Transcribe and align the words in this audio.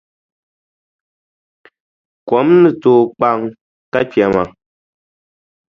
Kom 2.27 2.47
ni 2.61 2.69
tooi 2.81 3.03
kpaŋ 3.15 3.37
ka 3.93 3.99
kpɛma. 4.09 4.43